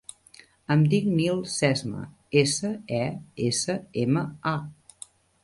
[0.75, 1.99] Em dic Nil Sesma:
[2.41, 3.03] essa, e,
[3.51, 3.77] essa,
[4.07, 4.57] ema, a.